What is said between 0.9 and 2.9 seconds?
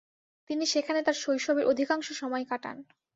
তার শৈশবের অধিকাংশ সময় কাটান।